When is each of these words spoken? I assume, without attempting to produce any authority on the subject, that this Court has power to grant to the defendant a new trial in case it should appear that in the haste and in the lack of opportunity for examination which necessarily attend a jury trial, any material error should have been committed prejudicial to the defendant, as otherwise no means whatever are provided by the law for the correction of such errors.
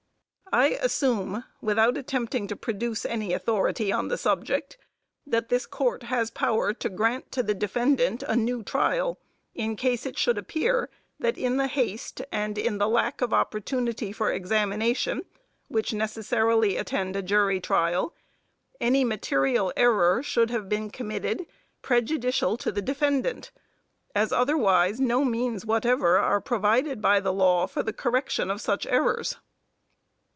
I 0.53 0.71
assume, 0.83 1.45
without 1.61 1.95
attempting 1.95 2.45
to 2.47 2.57
produce 2.57 3.05
any 3.05 3.31
authority 3.31 3.89
on 3.89 4.09
the 4.09 4.17
subject, 4.17 4.77
that 5.25 5.47
this 5.47 5.65
Court 5.65 6.03
has 6.03 6.29
power 6.29 6.73
to 6.73 6.89
grant 6.89 7.31
to 7.31 7.41
the 7.41 7.53
defendant 7.53 8.21
a 8.23 8.35
new 8.35 8.61
trial 8.61 9.17
in 9.55 9.77
case 9.77 10.05
it 10.05 10.17
should 10.17 10.37
appear 10.37 10.89
that 11.21 11.37
in 11.37 11.55
the 11.55 11.67
haste 11.67 12.21
and 12.33 12.57
in 12.57 12.79
the 12.79 12.89
lack 12.89 13.21
of 13.21 13.31
opportunity 13.33 14.11
for 14.11 14.29
examination 14.29 15.23
which 15.69 15.93
necessarily 15.93 16.75
attend 16.75 17.15
a 17.15 17.21
jury 17.21 17.61
trial, 17.61 18.13
any 18.81 19.05
material 19.05 19.71
error 19.77 20.21
should 20.21 20.49
have 20.49 20.67
been 20.67 20.89
committed 20.89 21.47
prejudicial 21.81 22.57
to 22.57 22.73
the 22.73 22.81
defendant, 22.81 23.51
as 24.13 24.33
otherwise 24.33 24.99
no 24.99 25.23
means 25.23 25.65
whatever 25.65 26.17
are 26.17 26.41
provided 26.41 27.01
by 27.01 27.21
the 27.21 27.31
law 27.31 27.65
for 27.65 27.81
the 27.83 27.93
correction 27.93 28.51
of 28.51 28.59
such 28.59 28.85
errors. 28.87 29.37